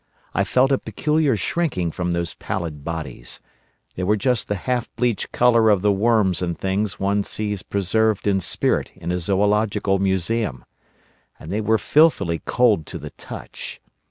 I 0.33 0.43
felt 0.43 0.71
a 0.71 0.79
peculiar 0.79 1.35
shrinking 1.37 1.91
from 1.91 2.11
those 2.11 2.33
pallid 2.33 2.83
bodies. 2.83 3.39
They 3.93 4.01
were 4.03 4.15
just 4.15 4.47
the 4.47 4.55
half 4.55 4.89
bleached 4.95 5.31
colour 5.31 5.69
of 5.69 5.83
the 5.83 5.91
worms 5.91 6.41
and 6.41 6.57
things 6.57 6.99
one 6.99 7.23
sees 7.23 7.61
preserved 7.61 8.25
in 8.25 8.39
spirit 8.39 8.91
in 8.95 9.11
a 9.11 9.19
zoological 9.19 9.99
museum. 9.99 10.65
And 11.39 11.51
they 11.51 11.61
were 11.61 11.77
filthily 11.77 12.41
cold 12.47 12.87
to 12.87 12.97
the 12.97 13.11
touch. 13.11 13.79